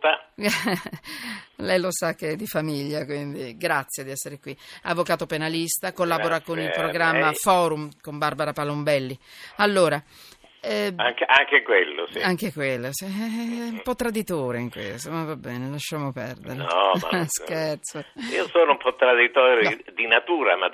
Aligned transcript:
Benvenuta. 0.00 0.24
Lei 1.56 1.78
lo 1.78 1.88
sa 1.92 2.14
che 2.14 2.30
è 2.30 2.36
di 2.36 2.46
famiglia, 2.46 3.04
quindi 3.04 3.56
grazie 3.56 4.02
di 4.02 4.10
essere 4.10 4.38
qui. 4.40 4.56
Avvocato 4.84 5.26
penalista, 5.26 5.92
collabora 5.92 6.38
Grazie 6.38 6.44
con 6.54 6.58
il 6.62 6.70
programma. 6.70 7.32
Forum 7.32 7.90
con 8.00 8.16
Barbara 8.18 8.52
Palombelli. 8.52 9.16
Allora, 9.56 10.02
eh, 10.62 10.92
Anche, 10.96 11.24
anche 11.26 11.62
quello, 11.62 12.06
sì. 12.10 12.18
anche 12.20 12.52
quello, 12.52 12.88
sì, 12.92 13.04
è 13.06 13.08
un 13.08 13.80
po' 13.82 13.94
traditore 13.94 14.58
in 14.58 14.70
questo, 14.70 15.10
ma 15.10 15.24
va 15.24 15.36
bene, 15.36 15.70
lasciamo 15.70 16.12
perdere. 16.12 16.54
No, 16.54 16.92
ma- 17.10 17.24
Scherzo. 17.28 18.04
Io 18.32 18.46
sono 18.48 18.72
un 18.72 18.76
po' 18.78 18.94
traditore 18.94 19.62
No. 19.62 19.76
di 19.94 20.06
natura, 20.06 20.56
ma 20.56 20.68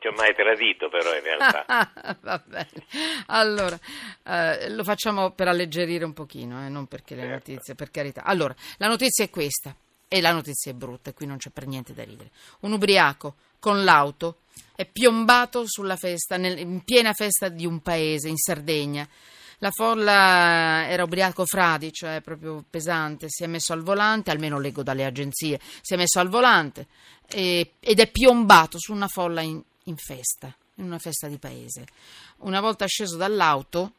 ti 0.00 0.08
ho 0.08 0.12
mai 0.12 0.34
tradito 0.34 0.88
però 0.88 1.14
in 1.14 1.22
realtà. 1.22 2.16
Va 2.22 2.42
bene. 2.44 2.86
Allora, 3.26 3.78
eh, 4.24 4.70
lo 4.70 4.82
facciamo 4.82 5.30
per 5.30 5.46
alleggerire 5.46 6.04
un 6.04 6.14
pochino, 6.14 6.64
eh, 6.64 6.68
non 6.68 6.86
perché 6.86 7.14
le 7.14 7.28
notizie, 7.28 7.74
per 7.74 7.90
carità. 7.90 8.24
Allora, 8.24 8.54
la 8.78 8.88
notizia 8.88 9.22
è 9.24 9.30
questa, 9.30 9.74
e 10.08 10.20
la 10.20 10.32
notizia 10.32 10.72
è 10.72 10.74
brutta, 10.74 11.10
e 11.10 11.14
qui 11.14 11.26
non 11.26 11.36
c'è 11.36 11.50
per 11.50 11.66
niente 11.66 11.92
da 11.92 12.02
ridere. 12.02 12.30
Un 12.60 12.72
ubriaco 12.72 13.36
con 13.60 13.84
l'auto 13.84 14.38
è 14.74 14.86
piombato 14.86 15.64
sulla 15.66 15.96
festa, 15.96 16.36
nel- 16.36 16.58
in 16.58 16.82
piena 16.82 17.12
festa 17.12 17.48
di 17.48 17.66
un 17.66 17.80
paese, 17.80 18.28
in 18.28 18.36
Sardegna. 18.36 19.06
La 19.58 19.70
folla 19.70 20.88
era 20.88 21.02
ubriaco 21.04 21.44
fradi, 21.44 21.92
cioè 21.92 22.22
proprio 22.22 22.64
pesante, 22.68 23.26
si 23.28 23.44
è 23.44 23.46
messo 23.46 23.74
al 23.74 23.82
volante, 23.82 24.30
almeno 24.30 24.58
leggo 24.58 24.82
dalle 24.82 25.04
agenzie, 25.04 25.60
si 25.82 25.92
è 25.92 25.96
messo 25.98 26.18
al 26.18 26.30
volante 26.30 26.86
e- 27.28 27.72
ed 27.78 28.00
è 28.00 28.10
piombato 28.10 28.78
su 28.78 28.92
una 28.92 29.06
folla 29.06 29.42
in, 29.42 29.62
in 29.90 29.96
festa, 29.96 30.54
in 30.76 30.84
una 30.84 30.98
festa 30.98 31.28
di 31.28 31.38
paese. 31.38 31.86
Una 32.38 32.60
volta 32.60 32.86
sceso 32.86 33.16
dall'auto 33.16 33.94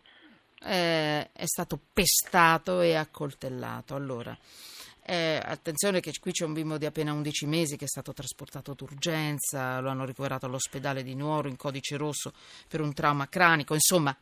eh, 0.64 1.30
è 1.32 1.46
stato 1.46 1.80
pestato 1.94 2.82
e 2.82 2.96
accoltellato. 2.96 3.94
Allora, 3.96 4.36
eh, 5.04 5.40
attenzione 5.44 6.00
che 6.00 6.14
qui 6.20 6.32
c'è 6.32 6.46
un 6.46 6.54
bimbo 6.54 6.78
di 6.78 6.86
appena 6.86 7.14
11 7.14 7.46
mesi 7.46 7.78
che 7.78 7.86
è 7.86 7.88
stato 7.88 8.14
trasportato 8.14 8.74
d'urgenza, 8.74 9.80
lo 9.80 9.90
hanno 9.90 10.06
ricoverato 10.06 10.46
all'ospedale 10.46 11.04
di 11.04 11.16
Nuoro 11.16 11.48
in 11.48 11.58
codice 11.58 11.98
rosso 11.98 12.34
per 12.68 12.82
un 12.82 12.94
trauma 12.94 13.28
cranico, 13.28 13.74
insomma 13.74 14.16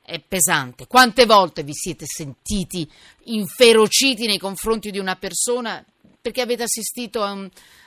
è 0.00 0.20
pesante. 0.20 0.86
Quante 0.86 1.26
volte 1.26 1.62
vi 1.62 1.74
siete 1.74 2.04
sentiti 2.06 2.90
inferociti 3.24 4.26
nei 4.26 4.38
confronti 4.38 4.90
di 4.90 4.98
una 4.98 5.16
persona 5.16 5.84
perché 6.20 6.40
avete 6.40 6.64
assistito 6.64 7.22
a, 7.22 7.36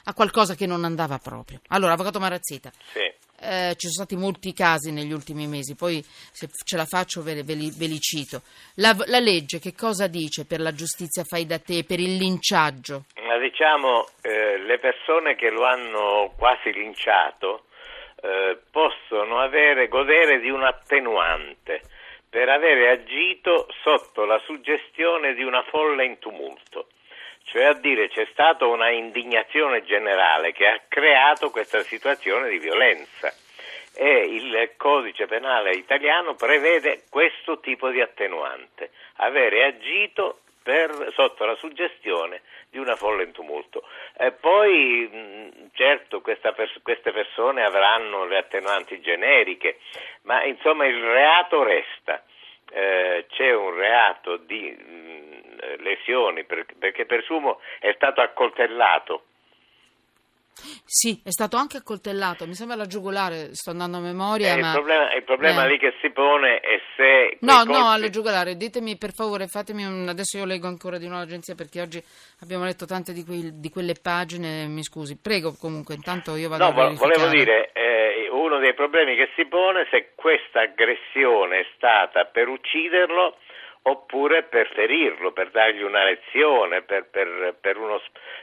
a 0.04 0.14
qualcosa 0.14 0.56
che 0.56 0.66
non 0.66 0.84
andava 0.84 1.18
proprio? 1.20 1.62
Allora, 1.68 1.94
Avvocato 1.94 2.20
Marazzita, 2.20 2.72
Sì. 2.94 3.21
Eh, 3.42 3.74
ci 3.76 3.90
sono 3.90 4.06
stati 4.06 4.16
molti 4.16 4.54
casi 4.54 4.92
negli 4.92 5.12
ultimi 5.12 5.48
mesi, 5.48 5.76
poi 5.76 6.02
se 6.04 6.48
ce 6.64 6.78
la 6.78 6.86
faccio 6.86 7.24
ve, 7.24 7.44
ve 7.44 7.54
li, 7.54 7.72
ve 7.76 7.88
li 7.88 8.00
cito. 8.00 8.42
La, 8.76 8.96
la 9.08 9.20
legge 9.20 9.60
che 9.60 9.74
cosa 9.74 10.08
dice 10.08 10.46
per 10.46 10.60
la 10.60 10.74
giustizia 10.74 11.24
fai 11.24 11.46
da 11.46 11.60
te, 11.60 11.84
per 11.84 12.00
il 12.00 12.16
linciaggio? 12.16 13.06
Ma 13.26 13.38
diciamo, 13.38 14.08
eh, 14.22 14.58
le 14.60 14.78
persone 14.80 15.36
che 15.36 15.50
lo 15.50 15.66
hanno 15.66 16.34
quasi 16.38 16.72
linciato 16.72 17.66
eh, 18.22 18.60
possono 18.70 19.40
avere, 19.40 19.88
godere 19.88 20.40
di 20.40 20.50
un 20.50 20.64
attenuante 20.64 21.82
per 22.30 22.48
avere 22.48 22.92
agito 22.92 23.68
sotto 23.84 24.24
la 24.24 24.40
suggestione 24.46 25.34
di 25.34 25.44
una 25.44 25.64
folla 25.64 26.04
in 26.04 26.18
tumulto. 26.20 26.88
Cioè 27.52 27.66
a 27.66 27.74
dire 27.74 28.08
c'è 28.08 28.26
stata 28.32 28.66
una 28.66 28.90
indignazione 28.92 29.84
generale 29.84 30.54
che 30.54 30.68
ha 30.68 30.80
creato 30.88 31.50
questa 31.50 31.84
situazione 31.84 32.48
di 32.48 32.60
violenza 32.60 33.30
e 33.94 34.20
il 34.20 34.72
codice 34.78 35.26
penale 35.28 35.72
italiano 35.72 36.36
prevede 36.36 37.04
questo 37.10 37.60
tipo 37.60 37.90
di 37.90 38.00
attenuante, 38.00 38.92
avere 39.18 39.66
agito 39.66 40.40
per- 40.64 41.12
sotto 41.14 41.44
la 41.44 41.56
suggestione 41.56 42.42
di 42.70 42.78
una 42.78 42.96
folla 42.96 43.24
in 43.24 43.34
tumulto. 43.34 43.84
E 44.18 44.32
poi 44.32 45.70
certo 45.74 46.22
pers- 46.22 46.80
queste 46.82 47.12
persone 47.12 47.66
avranno 47.66 48.24
le 48.24 48.38
attenuanti 48.38 49.02
generiche, 49.02 49.80
ma 50.22 50.42
insomma 50.46 50.86
il 50.86 51.04
reato 51.04 51.64
resta. 51.64 52.24
Eh, 52.74 53.26
c'è 53.28 53.54
un 53.54 53.76
reato 53.76 54.38
di 54.38 55.41
lesioni 55.80 56.44
per- 56.44 56.66
perché 56.78 57.06
presumo 57.06 57.60
è 57.80 57.92
stato 57.96 58.22
accoltellato. 58.22 59.24
Sì, 60.86 61.20
è 61.24 61.32
stato 61.32 61.56
anche 61.56 61.78
accoltellato, 61.78 62.46
mi 62.46 62.54
sembra 62.54 62.76
la 62.76 62.86
giugolare, 62.86 63.56
sto 63.56 63.70
andando 63.72 63.98
a 63.98 64.02
memoria, 64.02 64.54
Eh, 64.54 64.60
ma... 64.60 64.68
il 64.68 64.74
problema, 64.74 65.14
il 65.14 65.24
problema 65.24 65.64
Eh. 65.64 65.70
lì 65.70 65.78
che 65.80 65.94
si 66.02 66.10
pone 66.12 66.60
è 66.60 66.80
se... 66.98 67.38
No, 67.40 67.64
quei 67.64 67.66
no, 67.66 67.82
colpi- 67.84 67.96
alle 67.96 68.10
giugolare, 68.10 68.58
ditemi 68.58 68.98
per 68.98 69.14
favore, 69.14 69.48
fatemi 69.48 69.86
un... 69.86 70.08
adesso 70.10 70.38
io 70.38 70.46
leggo 70.46 70.68
ancora 70.68 70.98
di 70.98 71.08
nuovo 71.08 71.22
l'agenzia 71.24 71.56
perché 71.56 71.82
oggi 71.82 72.04
abbiamo 72.42 72.66
letto 72.66 72.86
tante 72.86 73.14
di, 73.14 73.24
quei- 73.24 73.60
di 73.60 73.70
quelle 73.70 73.96
pagine, 74.00 74.68
mi 74.68 74.84
scusi, 74.84 75.18
prego 75.20 75.56
comunque, 75.58 75.96
intanto 75.96 76.36
io 76.36 76.50
vado 76.50 76.66
No, 76.66 76.70
a 76.70 76.74
verificare. 76.74 77.14
volevo 77.16 77.34
dire, 77.34 77.72
eh, 77.72 78.28
uno 78.30 78.60
dei 78.60 78.74
problemi 78.74 79.16
che 79.16 79.30
si 79.36 79.46
pone 79.46 79.84
è 79.84 79.88
se 79.90 80.12
questa 80.16 80.62
aggressione 80.62 81.62
è 81.62 81.66
stata 81.76 82.26
per 82.26 82.50
ucciderlo 82.50 83.38
oppure 83.84 84.44
per 84.44 84.70
ferirlo, 84.74 85.32
per 85.32 85.50
dargli 85.50 85.82
una 85.82 86.04
lezione, 86.04 86.84
per, 86.84 87.08
per- 87.10 87.56
per 87.60 87.78
uno 87.78 88.00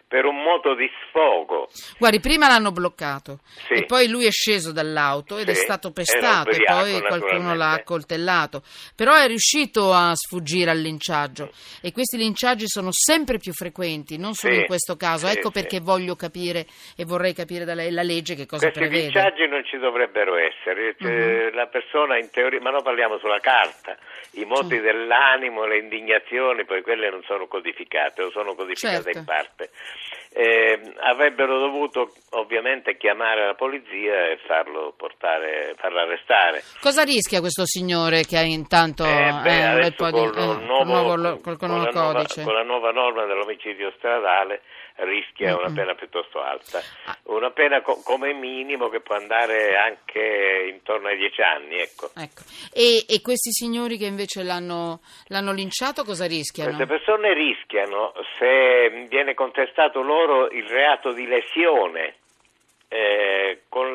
per 0.09 0.25
un 0.25 0.37
modo 0.43 0.75
di 0.75 0.91
sfogo. 1.07 1.69
Guardi, 1.99 2.19
prima 2.19 2.49
l'hanno 2.49 2.71
bloccato 2.73 3.41
Sì. 3.67 3.75
e 3.75 3.85
poi 3.85 4.09
lui 4.09 4.25
è 4.25 4.31
sceso 4.31 4.73
dall'auto 4.73 5.37
ed 5.37 5.51
è 5.51 5.55
Sì, 5.55 5.61
stato 5.65 5.89
era 5.89 5.97
pestato 5.97 6.51
e 6.51 6.65
poi 6.65 7.01
qualcuno 7.03 7.55
l'ha 7.55 7.73
accoltellato. 7.73 8.63
Però 8.97 9.15
è 9.15 9.27
riuscito 9.27 9.93
a 9.93 10.13
sfuggire 10.15 10.71
al 10.71 10.79
linciaggio 10.79 11.51
e 11.83 11.93
questi 11.93 12.17
linciaggi 12.17 12.67
sono 12.67 12.89
sempre 12.91 13.37
più 13.37 13.53
frequenti, 13.53 14.17
non 14.17 14.33
solo 14.33 14.55
Sì, 14.55 14.61
in 14.61 14.67
questo 14.67 14.97
caso. 14.97 15.27
ecco 15.29 15.51
perché 15.51 15.79
voglio 15.81 16.17
capire 16.17 16.65
e 16.97 17.05
vorrei 17.05 17.35
capire 17.35 17.65
da 17.67 17.75
lei 17.75 17.91
la 17.91 18.03
legge 18.03 18.35
che 18.35 18.47
cosa 18.47 18.71
Questi 18.71 18.79
prevede. 18.89 19.03
linciaggi 19.13 19.47
non 19.47 19.63
ci 19.65 19.77
dovrebbero 19.77 20.37
essere, 20.37 20.97
Cioè, 20.99 21.51
Mhm. 21.51 21.55
la 21.55 21.67
persona 21.67 22.17
in 22.19 22.31
teoria, 22.31 22.61
ma 22.63 22.71
noi 22.71 22.83
parliamo 22.83 23.19
sulla 23.19 23.41
carta, 23.41 23.97
i 24.33 24.45
moti 24.47 24.77
Sì. 24.77 24.81
Dell'animo, 25.29 25.65
le 25.67 25.79
indignazioni, 25.79 26.65
poi 26.65 26.83
quelle 26.83 27.11
non 27.11 27.23
sono 27.25 27.47
codificate 27.47 28.23
o 28.23 28.31
sono 28.31 28.55
codificate 28.55 29.03
Certo. 29.03 29.19
in 29.19 29.25
parte. 29.25 29.71
Eh, 30.31 30.79
avrebbero 31.01 31.59
dovuto 31.59 32.13
ovviamente 32.31 32.97
chiamare 32.97 33.47
la 33.47 33.55
polizia 33.55 34.29
e 34.29 34.39
farlo 34.47 34.95
portare, 34.97 35.75
farlo 35.77 36.01
arrestare. 36.01 36.63
Cosa 36.81 37.03
rischia 37.03 37.41
questo 37.41 37.65
signore 37.65 38.23
che 38.25 38.37
ha 38.37 38.43
intanto 38.43 39.05
Eh, 39.05 39.09
eh, 39.09 39.41
beh, 39.43 39.65
adesso 39.67 39.95
po' 39.97 40.11
di 40.11 40.25
eh, 40.25 40.31
nuovo, 40.31 40.61
nuovo 40.85 41.09
con 41.09 41.23
la 41.23 41.91
nuova- 41.91 42.25
con 42.45 42.53
la 42.55 42.63
nuova 42.63 42.91
norma 42.93 43.25
dell'omicidio 43.25 43.93
stradale 43.97 44.63
rischia 44.99 45.57
una 45.57 45.73
pena 45.73 45.95
piuttosto 45.95 46.41
alta, 46.41 46.81
Ah. 47.07 47.17
una 47.25 47.51
pena 47.51 47.81
co- 47.83 48.01
come 48.05 48.33
minimo 48.33 48.89
che 48.89 49.01
può 49.01 49.15
andare 49.17 49.77
anche 49.77 50.69
intorno 50.73 51.09
ai 51.09 51.17
dieci 51.17 51.41
anni. 51.41 51.77
Ecco. 51.79 52.11
Ecco. 52.17 52.43
E, 52.73 53.05
e 53.09 53.21
questi 53.21 53.53
signori 53.53 53.97
che 53.97 54.07
invece 54.07 54.43
l'hanno, 54.43 55.01
l'hanno 55.29 55.53
linciato 55.53 56.05
cosa 56.05 56.27
rischiano? 56.27 56.75
Queste 56.75 56.87
persone 56.87 57.33
rischiano, 57.35 58.13
se 58.39 59.07
viene 59.09 59.35
contestato 59.35 60.03
loro 60.03 60.49
il 60.51 60.67
reato 60.69 61.13
di 61.13 61.27
lesione, 61.27 62.17
eh, 62.89 63.63
con, 63.69 63.95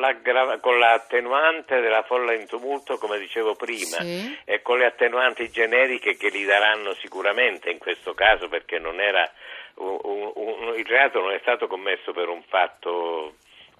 con 0.60 0.78
l'attenuante 0.78 1.80
della 1.80 2.02
folla 2.04 2.32
in 2.32 2.46
tumulto, 2.46 2.96
come 2.98 3.18
dicevo 3.18 3.54
prima, 3.54 3.98
Sì. 4.00 4.38
e 4.44 4.62
con 4.62 4.78
le 4.78 4.86
attenuanti 4.86 5.50
generiche 5.50 6.16
che 6.16 6.28
li 6.28 6.44
daranno 6.44 6.94
sicuramente 6.94 7.70
in 7.70 7.78
questo 7.78 8.14
caso, 8.14 8.48
perché 8.48 8.78
non 8.78 9.00
era 9.00 9.28
un- 9.76 9.98
un- 10.02 10.32
un- 10.34 10.74
il 10.76 10.86
reato 10.86 11.20
non 11.20 11.32
è 11.32 11.38
stato 11.40 11.66
commesso 11.66 12.12
per 12.12 12.28
un 12.28 12.42
fatto 12.44 13.34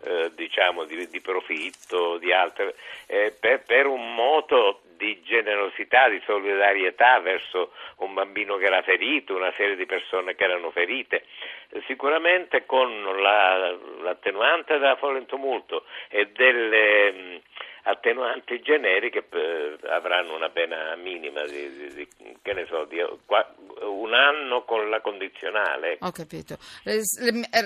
eh, 0.06 0.30
diciamo 0.34 0.84
di, 0.84 1.08
di 1.08 1.20
profitto, 1.22 2.18
di 2.18 2.30
altre, 2.30 2.74
eh, 3.06 3.34
per, 3.40 3.62
per 3.64 3.86
un 3.86 4.14
moto 4.14 4.82
di 4.96 5.20
generosità, 5.22 6.08
di 6.08 6.20
solidarietà 6.24 7.20
verso 7.20 7.72
un 7.98 8.14
bambino 8.14 8.56
che 8.56 8.64
era 8.66 8.82
ferito, 8.82 9.34
una 9.34 9.52
serie 9.56 9.76
di 9.76 9.86
persone 9.86 10.34
che 10.34 10.44
erano 10.44 10.70
ferite. 10.70 11.24
Sicuramente 11.86 12.66
con 12.66 13.02
la- 13.20 13.76
l'attenuante 14.02 14.78
della 14.78 14.96
folla 14.96 15.18
in 15.18 15.26
tumulto 15.26 15.84
e 16.08 16.26
delle 16.32 17.12
mh, 17.12 17.40
attenuanti 17.84 18.60
generiche 18.60 19.26
eh, 19.30 19.76
avranno 19.88 20.34
una 20.34 20.48
pena 20.50 20.94
minima 20.96 21.44
di, 21.44 21.70
di, 21.94 22.08
di 22.18 22.66
so, 22.66 22.84
di 22.84 22.98
un 23.80 24.14
anno 24.14 24.62
con 24.64 24.88
la 24.88 25.00
condizionale. 25.00 25.98
Ho 26.00 26.10
capito. 26.10 26.56
Eh, 26.84 27.00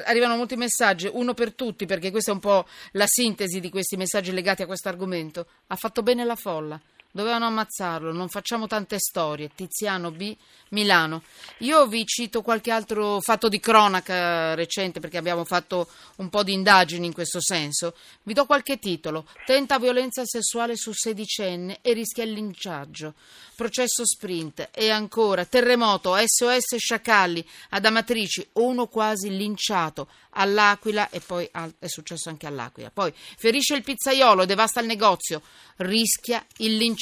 arrivano 0.07 0.37
molti 0.37 0.57
messaggi, 0.57 1.09
uno 1.13 1.35
per 1.35 1.55
tutti, 1.55 1.87
perché 1.87 2.11
questa 2.11 2.31
è 2.31 2.35
un 2.35 2.41
po' 2.41 2.65
la 2.93 3.07
sintesi 3.07 3.61
di 3.61 3.71
questi 3.71 3.97
messaggi 3.97 4.33
legati 4.33 4.63
a 4.63 4.67
questo 4.67 4.89
argomento. 4.89 5.47
Ha 5.69 5.77
fatto 5.77 6.03
bene 6.03 6.25
la 6.25 6.37
folla. 6.37 6.81
Dovevano 7.11 7.47
ammazzarlo, 7.47 8.13
non 8.13 8.29
facciamo 8.29 8.67
tante 8.67 8.99
storie. 8.99 9.51
Tiziano 9.55 10.11
B, 10.11 10.37
Milano. 10.69 11.23
Io 11.61 11.87
vi 11.87 12.05
cito 12.05 12.43
qualche 12.43 12.71
altro 12.71 13.19
fatto 13.21 13.49
di 13.49 13.59
cronaca 13.59 14.55
recente 14.55 15.01
perché 15.01 15.17
abbiamo 15.17 15.47
fatto 15.47 15.89
un 16.17 16.29
po' 16.29 16.43
di 16.43 16.53
indagini 16.53 17.07
in 17.07 17.15
questo 17.15 17.41
senso. 17.41 17.95
Vi 18.25 18.35
do 18.35 18.45
qualche 18.45 18.79
titolo. 18.79 19.27
Tenta 19.47 19.79
violenza 19.79 20.23
sessuale 20.27 20.77
su 20.77 20.93
sedicenne 20.93 21.79
e 21.81 21.95
rischia 21.95 22.25
il 22.25 22.33
linciaggio. 22.33 23.15
Processo 23.57 24.05
sprint 24.07 24.69
e 24.73 24.91
ancora 24.91 25.47
terremoto, 25.47 26.15
SOS 26.15 26.77
Sciacalli 26.77 27.45
ad 27.71 27.87
Amatrici, 27.87 28.47
uno 28.53 28.87
quasi 28.87 29.35
linciato 29.35 30.07
all'Aquila 30.33 31.11
e 31.11 31.19
poi 31.19 31.51
è 31.79 31.89
successo 31.89 32.29
anche 32.29 32.47
all'Aquila. 32.47 32.91
Poi 32.93 33.13
ferisce 33.37 33.75
il 33.75 33.83
pizzaiolo, 33.83 34.45
devasta 34.45 34.79
il 34.79 34.87
negozio, 34.87 35.43
rischia 35.79 36.45
il 36.59 36.77
linciaggio 36.77 36.98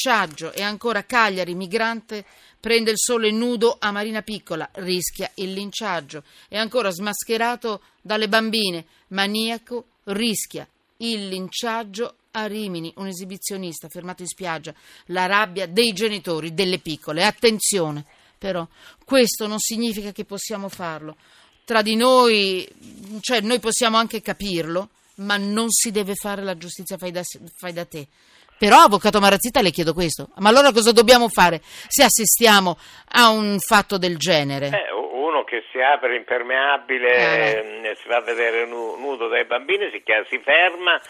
e 0.53 0.63
ancora 0.63 1.05
Cagliari, 1.05 1.55
migrante 1.55 2.25
prende 2.61 2.91
il 2.91 2.99
sole 2.99 3.31
nudo 3.31 3.77
a 3.79 3.91
Marina 3.91 4.23
Piccola, 4.23 4.69
rischia 4.75 5.31
il 5.35 5.53
linciaggio 5.53 6.25
e 6.49 6.59
ancora 6.59 6.91
smascherato 6.91 7.81
dalle 8.03 8.29
bambine, 8.29 8.87
maniaco, 9.09 9.85
rischia 10.05 10.67
il 10.99 11.29
linciaggio 11.29 12.15
a 12.33 12.47
Rimini, 12.47 12.93
un 12.97 13.07
esibizionista 13.07 13.89
fermato 13.89 14.23
in 14.23 14.29
spiaggia, 14.29 14.75
la 15.07 15.27
rabbia 15.27 15.67
dei 15.67 15.93
genitori 15.93 16.55
delle 16.55 16.79
piccole. 16.79 17.25
Attenzione, 17.25 18.05
però, 18.37 18.67
questo 19.05 19.47
non 19.47 19.59
significa 19.59 20.13
che 20.13 20.25
possiamo 20.25 20.69
farlo. 20.69 21.17
Tra 21.65 21.83
di 21.83 21.97
noi, 21.97 22.69
cioè 23.21 23.41
noi 23.41 23.59
possiamo 23.59 23.97
anche 23.97 24.21
capirlo, 24.21 24.91
ma 25.17 25.37
non 25.37 25.71
si 25.71 25.91
deve 25.91 26.15
fare 26.15 26.43
la 26.43 26.57
giustizia 26.57 26.99
fai 26.99 27.11
da, 27.11 27.23
fai 27.57 27.73
da 27.73 27.85
te. 27.85 28.07
Però, 28.59 28.79
avvocato 28.79 29.21
Marazzita, 29.21 29.61
le 29.61 29.71
chiedo 29.71 29.93
questo. 29.93 30.29
Ma 30.37 30.49
allora 30.49 30.73
cosa 30.73 30.93
dobbiamo 30.93 31.29
fare 31.29 31.61
se 31.63 32.03
assistiamo 32.03 32.77
a 33.13 33.29
un 33.29 33.59
fatto 33.59 33.99
del 33.99 34.17
genere? 34.17 34.69
Eh, 34.69 34.93
uno 35.37 35.45
che 35.45 35.65
si 35.71 35.81
apre 35.81 36.17
impermeabile, 36.17 37.91
eh. 37.91 37.95
si 37.97 38.09
va 38.09 38.17
a 38.17 38.23
vedere 38.23 38.65
nudo 38.67 39.29
dai 39.29 39.45
bambini, 39.45 39.91
si, 39.91 40.03
chiama, 40.03 40.25
si 40.29 40.39
ferma 40.39 41.01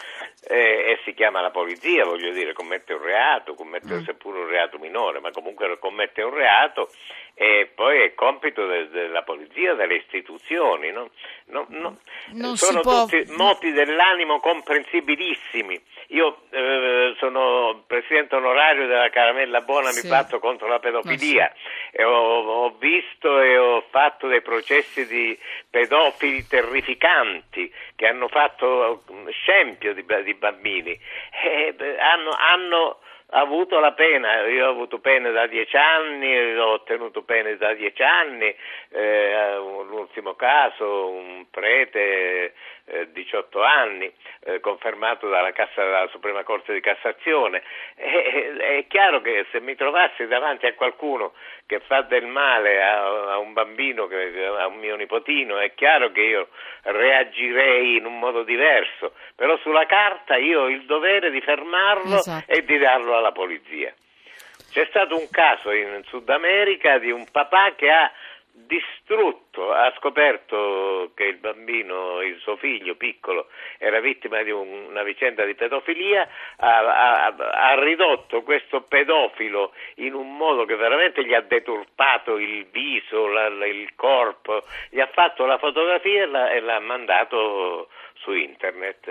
eh, 0.49 0.91
e 0.91 0.99
si 1.05 1.13
chiama 1.13 1.39
la 1.39 1.51
polizia, 1.51 2.03
voglio 2.03 2.31
dire, 2.31 2.51
commette 2.51 2.93
un 2.93 3.03
reato, 3.03 3.53
commette 3.53 3.93
mm. 3.93 4.03
seppur 4.03 4.35
un 4.35 4.47
reato 4.47 4.77
minore, 4.79 5.19
ma 5.21 5.31
comunque 5.31 5.77
commette 5.79 6.21
un 6.23 6.33
reato 6.33 6.89
e 7.39 7.69
poi 7.75 8.01
è 8.01 8.15
compito 8.15 8.65
de- 8.65 8.89
della 8.89 9.21
polizia, 9.21 9.75
delle 9.75 9.97
istituzioni. 9.97 10.91
No? 10.91 11.11
No, 11.45 11.67
no. 11.69 12.55
Sono 12.55 12.81
può... 12.81 13.05
tutti 13.05 13.31
moti 13.37 13.71
dell'animo 13.73 14.39
comprensibilissimi. 14.39 15.79
Io 16.07 16.39
eh, 16.49 17.13
sono 17.19 17.83
presidente 17.85 18.37
onorario 18.37 18.87
della 18.87 19.11
Caramella 19.11 19.61
Buona, 19.61 19.91
sì. 19.91 20.01
mi 20.01 20.09
batto 20.09 20.39
contro 20.39 20.67
la 20.67 20.79
pedofilia 20.79 21.53
e 21.91 22.03
ho, 22.03 22.39
ho, 22.39 22.75
visto 22.79 23.39
e 23.39 23.55
ho 23.55 23.85
fatto 23.87 24.27
dei 24.27 24.41
processi 24.41 25.05
di 25.05 25.37
pedofili 25.69 26.47
terrificanti 26.47 27.71
che 27.95 28.07
hanno 28.07 28.29
fatto 28.29 29.03
scempio 29.43 29.93
di, 29.93 30.03
di 30.23 30.33
bambini. 30.33 30.99
E, 31.43 31.75
hanno, 31.99 32.31
hanno 32.31 32.97
avuto 33.29 33.79
la 33.79 33.91
pena, 33.91 34.45
io 34.45 34.67
ho 34.67 34.71
avuto 34.71 34.99
pene 34.99 35.31
da 35.31 35.47
dieci 35.47 35.75
anni, 35.75 36.55
ho 36.57 36.71
ottenuto 36.71 37.23
pene 37.23 37.57
da 37.57 37.73
dieci 37.73 38.01
anni, 38.01 38.55
eh, 38.89 39.55
l'ultimo 39.57 40.35
caso 40.35 41.09
un 41.09 41.45
prete 41.51 42.53
eh, 42.89 43.11
18 43.11 43.61
anni, 43.61 44.11
eh, 44.45 44.59
confermato 44.61 45.27
dalla, 45.27 45.51
Cassa, 45.51 45.83
dalla, 45.83 46.07
Suprema 46.07 46.43
Corte 46.43 46.73
di 46.73 46.79
Cassazione. 46.79 47.61
E, 47.95 48.55
è 48.57 48.85
chiaro 48.87 49.21
che 49.21 49.45
se 49.51 49.59
mi 49.59 49.75
trovassi 49.75 50.25
davanti 50.27 50.65
a 50.65 50.73
qualcuno 50.73 51.33
che 51.65 51.81
fa 51.81 52.01
del 52.03 52.25
male 52.25 52.81
a, 52.81 53.33
a 53.33 53.37
un 53.39 53.51
bambino, 53.51 54.07
che, 54.07 54.45
a 54.57 54.67
un 54.67 54.77
mio 54.77 54.95
nipotino, 54.95 55.57
è 55.59 55.73
chiaro 55.73 56.11
che 56.11 56.21
io 56.21 56.47
reagirei 56.83 57.97
in 57.97 58.05
un 58.05 58.19
modo 58.19 58.43
diverso, 58.43 59.11
però 59.35 59.57
sulla 59.57 59.85
carta 59.85 60.37
io 60.37 60.61
ho 60.61 60.69
il 60.69 60.85
dovere 60.85 61.29
di 61.29 61.41
fermarlo 61.41 62.15
esatto. 62.15 62.49
e 62.49 62.63
di 62.63 62.77
darlo 62.77 63.16
alla 63.17 63.31
polizia. 63.31 63.93
C'è 64.69 64.85
stato 64.89 65.17
un 65.17 65.27
caso 65.29 65.71
in 65.71 66.01
Sud 66.07 66.29
America 66.29 66.97
di 66.99 67.11
un 67.11 67.25
papà 67.31 67.73
che 67.75 67.89
ha 67.89 68.11
distrutto, 68.51 69.46
ha 69.63 69.93
scoperto 69.97 71.11
che 71.15 71.25
il 71.25 71.37
bambino, 71.37 72.21
il 72.21 72.37
suo 72.39 72.57
figlio 72.57 72.95
piccolo, 72.95 73.47
era 73.77 73.99
vittima 73.99 74.41
di 74.43 74.51
un, 74.51 74.85
una 74.89 75.03
vicenda 75.03 75.43
di 75.45 75.55
pedofilia, 75.55 76.27
ha, 76.57 77.25
ha, 77.25 77.35
ha, 77.35 77.79
ridotto 77.79 78.43
questo 78.43 78.81
pedofilo 78.81 79.73
in 79.95 80.13
un 80.13 80.35
modo 80.37 80.65
che 80.65 80.75
veramente 80.75 81.25
gli 81.25 81.33
ha 81.33 81.41
deturpato 81.41 82.37
il 82.37 82.65
viso, 82.71 83.27
la, 83.27 83.47
il 83.65 83.93
corpo, 83.95 84.63
gli 84.89 84.99
ha 84.99 85.09
fatto 85.11 85.45
la 85.45 85.57
fotografia 85.57 86.23
e 86.23 86.25
l'ha, 86.25 86.49
e 86.51 86.59
l'ha 86.59 86.79
mandato 86.79 87.89
su 88.27 88.33
internet. 88.33 89.07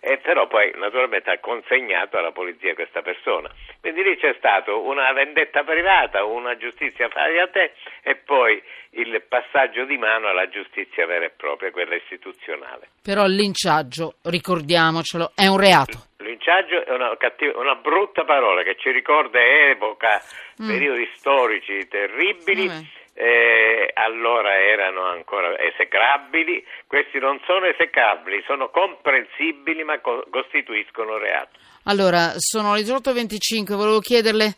E 0.00 0.18
però 0.18 0.46
poi 0.46 0.72
naturalmente 0.76 1.30
ha 1.30 1.38
consegnato 1.38 2.16
alla 2.16 2.32
polizia 2.32 2.74
questa 2.74 3.02
persona. 3.02 3.50
Quindi 3.80 4.02
lì 4.02 4.16
c'è 4.16 4.34
stata 4.38 4.74
una 4.74 5.12
vendetta 5.12 5.62
privata, 5.64 6.24
una 6.24 6.56
giustizia 6.56 7.08
fai 7.08 7.38
a 7.38 7.48
te 7.48 7.72
e 8.02 8.16
poi 8.16 8.62
il 8.90 9.22
passaggio 9.28 9.67
di 9.68 9.96
mano 9.96 10.28
alla 10.28 10.48
giustizia 10.48 11.06
vera 11.06 11.26
e 11.26 11.30
propria, 11.36 11.70
quella 11.70 11.94
istituzionale. 11.94 12.88
Però 13.02 13.24
il 13.24 13.34
linciaggio, 13.34 14.14
ricordiamocelo, 14.22 15.32
è 15.34 15.46
un 15.46 15.58
reato. 15.58 16.06
Linciaggio 16.18 16.84
è 16.84 16.92
una, 16.92 17.16
cattiva, 17.16 17.58
una 17.58 17.76
brutta 17.76 18.24
parola 18.24 18.62
che 18.62 18.76
ci 18.78 18.90
ricorda 18.90 19.38
e 19.38 19.70
evoca 19.70 20.20
mm. 20.62 20.66
periodi 20.66 21.08
storici 21.16 21.86
terribili. 21.88 22.68
Mm 22.68 22.97
eh, 23.20 23.90
allora 23.94 24.54
erano 24.60 25.02
ancora 25.02 25.58
esecrabili, 25.58 26.64
questi 26.86 27.18
non 27.18 27.40
sono 27.46 27.66
esecrabili, 27.66 28.44
sono 28.46 28.70
comprensibili 28.70 29.82
ma 29.82 29.98
co- 29.98 30.24
costituiscono 30.30 31.18
reato. 31.18 31.58
Allora, 31.84 32.34
sono 32.36 32.74
le 32.74 32.82
18.25, 32.82 33.74
volevo 33.74 33.98
chiederle, 34.00 34.54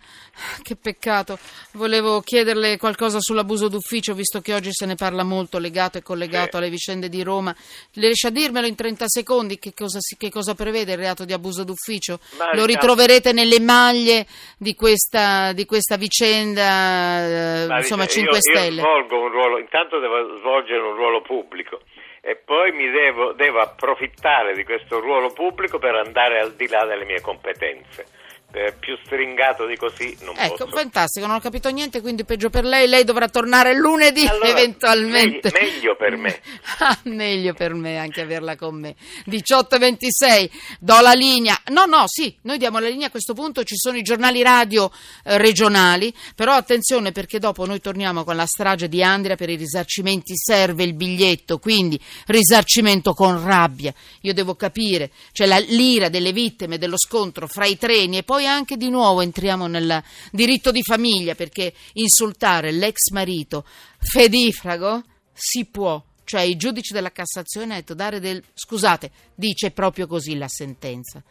che 0.62 0.75
peccato, 0.75 1.39
volevo 1.75 2.21
chiederle 2.23 2.77
qualcosa 2.77 3.19
sull'abuso 3.21 3.69
d'ufficio, 3.69 4.15
visto 4.15 4.41
che 4.41 4.53
oggi 4.53 4.71
se 4.73 4.85
ne 4.85 4.97
parla 4.97 5.23
molto, 5.23 5.59
legato 5.59 5.97
e 5.97 6.03
collegato 6.03 6.51
sì. 6.51 6.56
alle 6.56 6.71
vicende 6.71 7.09
di 7.09 7.23
Roma. 7.23 7.55
Le 7.93 8.06
riesce 8.06 8.27
a 8.27 8.31
dirmelo 8.31 8.67
in 8.67 8.75
30 8.75 9.05
secondi 9.06 9.61
che 9.61 9.73
cosa, 9.75 10.01
che 10.19 10.29
cosa 10.29 10.55
prevede 10.55 10.93
il 10.93 10.99
reato 10.99 11.25
di 11.25 11.33
abuso 11.33 11.63
d'ufficio? 11.63 12.19
Ma 12.37 12.53
Lo 12.55 12.65
ritroverete 12.65 13.33
nelle 13.33 13.61
maglie 13.61 14.27
di 14.59 14.75
questa, 14.75 15.53
di 15.53 15.67
questa 15.67 15.96
vicenda, 15.96 17.67
Ma 17.69 17.79
insomma, 17.79 18.06
dice, 18.06 18.23
5 18.23 18.37
io, 18.37 18.41
Stelle? 18.55 18.81
Io 18.81 18.87
svolgo 18.87 19.21
un 19.21 19.31
ruolo, 19.31 19.59
intanto 19.59 19.99
devo 19.99 20.37
svolgere 20.39 20.81
un 20.81 20.95
ruolo 20.95 21.21
pubblico 21.23 21.81
e 22.21 22.37
poi 22.37 22.73
mi 22.73 22.91
devo, 22.91 23.33
devo 23.33 23.61
approfittare 23.61 24.55
di 24.55 24.65
questo 24.65 25.01
ruolo 25.01 25.33
pubblico 25.33 25.79
per 25.79 25.95
andare 25.95 26.41
al 26.41 26.53
di 26.53 26.69
là 26.69 26.85
delle 26.85 27.05
mie 27.05 27.21
competenze 27.21 28.07
eh, 28.53 28.75
più 28.79 28.97
stringato 29.05 29.67
di 29.67 29.77
così 29.77 30.17
non 30.23 30.35
ecco, 30.37 30.65
posso. 30.65 30.77
fantastico, 30.77 31.27
non 31.27 31.37
ho 31.37 31.41
capito 31.41 31.69
niente, 31.71 32.01
quindi 32.01 32.25
peggio 32.25 32.51
per 32.51 32.65
lei, 32.65 32.89
lei 32.89 33.05
dovrà 33.05 33.29
tornare 33.29 33.75
lunedì 33.75 34.27
allora, 34.27 34.49
eventualmente. 34.49 35.51
Meglio, 35.53 35.71
meglio 35.73 35.97
per 35.97 36.17
me. 36.17 36.41
ah, 36.79 36.99
meglio 37.05 37.55
per 37.55 37.75
me 37.75 37.99
anche 37.99 38.23
averla 38.23 38.57
con 38.57 38.79
me. 38.79 38.95
18.26, 39.27 40.51
do 40.81 41.01
la 41.01 41.13
linea. 41.13 41.59
No, 41.69 41.85
no, 41.85 42.05
sì, 42.07 42.37
noi 42.43 42.59
diamo 42.59 42.79
la 42.79 42.89
linea 42.89 43.07
a 43.07 43.11
questo 43.11 43.35
punto, 43.35 43.65
ci 43.65 43.77
sono 43.77 43.97
i 43.97 44.03
giornali 44.03 44.43
radio 44.43 44.91
eh, 45.25 45.39
regionali, 45.39 46.13
però 46.35 46.53
attenzione 46.55 47.13
perché 47.13 47.39
dopo 47.39 47.65
noi 47.67 47.81
torniamo 47.81 48.25
con 48.25 48.37
la 48.37 48.47
strage 48.47 48.89
di 48.89 49.03
Andria 49.03 49.37
per 49.37 49.51
i 49.51 49.57
risarcimenti, 49.57 50.37
serve 50.37 50.83
il 50.83 50.95
biglietto, 50.95 51.59
quindi 51.59 52.01
risarcimento 52.27 53.13
con 53.13 53.43
rabbia. 53.45 53.95
Io 54.23 54.35
devo 54.35 54.55
capire, 54.55 55.11
cioè 55.33 55.47
la 55.47 55.59
l'ira 55.59 56.09
delle 56.09 56.33
vittime 56.33 56.79
dello 56.79 56.99
scontro 56.99 57.47
fra 57.47 57.65
i 57.65 57.77
treni 57.77 58.19
e 58.19 58.23
poi 58.23 58.40
poi 58.41 58.47
anche 58.47 58.79
di 58.79 58.89
nuovo 58.89 59.20
entriamo 59.20 59.67
nel 59.67 60.03
diritto 60.32 60.70
di 60.70 60.82
famiglia 60.82 61.35
perché 61.35 61.75
insultare 61.93 62.73
l'ex 62.73 63.11
marito 63.13 63.67
fedifrago 63.99 65.03
si 65.35 65.67
può. 65.67 66.03
Cioè 66.25 66.41
il 66.41 66.56
giudice 66.56 66.94
della 66.94 67.13
Cassazione 67.13 67.75
ha 67.75 67.77
detto 67.77 67.93
dare 67.93 68.19
del... 68.19 68.43
Scusate, 68.55 69.11
dice 69.35 69.73
proprio 69.73 70.06
così 70.06 70.39
la 70.39 70.49
sentenza. 70.49 71.23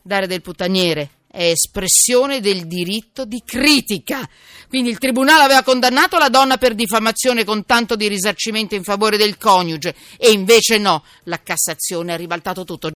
Dare 0.00 0.26
del 0.26 0.40
putaniere 0.40 1.10
è 1.30 1.50
espressione 1.50 2.40
del 2.40 2.66
diritto 2.66 3.26
di 3.26 3.42
critica. 3.44 4.26
Quindi 4.68 4.88
il 4.88 4.98
tribunale 4.98 5.42
aveva 5.42 5.62
condannato 5.62 6.16
la 6.16 6.30
donna 6.30 6.56
per 6.56 6.74
diffamazione 6.74 7.44
con 7.44 7.66
tanto 7.66 7.96
di 7.96 8.08
risarcimento 8.08 8.74
in 8.74 8.82
favore 8.82 9.18
del 9.18 9.36
coniuge 9.36 9.94
e 10.16 10.30
invece 10.30 10.78
no, 10.78 11.04
la 11.24 11.42
Cassazione 11.42 12.14
ha 12.14 12.16
ribaltato 12.16 12.64
tutto. 12.64 12.84